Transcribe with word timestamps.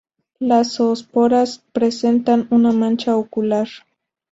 Las 0.39 0.77
zoosporas 0.77 1.59
presentan 1.73 2.47
una 2.49 2.71
mancha 2.71 3.15
ocular. 3.15 3.67